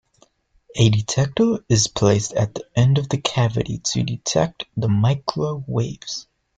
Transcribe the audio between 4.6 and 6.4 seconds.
the microwaves.